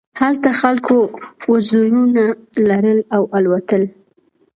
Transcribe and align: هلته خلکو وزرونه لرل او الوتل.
هلته 0.21 0.49
خلکو 0.61 0.97
وزرونه 1.51 2.23
لرل 2.67 2.99
او 3.15 3.23
الوتل. 3.37 3.83